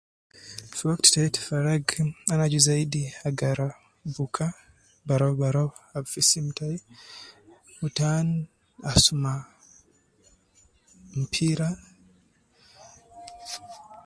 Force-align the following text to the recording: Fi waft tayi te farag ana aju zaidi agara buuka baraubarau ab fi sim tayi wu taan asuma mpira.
Fi 0.75 0.81
waft 0.87 1.05
tayi 1.13 1.29
te 1.35 1.41
farag 1.47 1.85
ana 2.31 2.43
aju 2.47 2.59
zaidi 2.67 3.03
agara 3.27 3.67
buuka 4.13 4.47
baraubarau 5.07 5.69
ab 5.97 6.03
fi 6.11 6.21
sim 6.29 6.47
tayi 6.57 6.77
wu 7.77 7.87
taan 7.97 8.27
asuma 8.91 9.33
mpira. 11.21 11.69